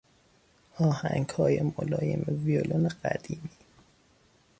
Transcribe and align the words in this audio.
آهنگهای 0.79 1.71
ملایم 1.77 2.25
ویولن 2.45 2.87
قدیمی 2.87 3.49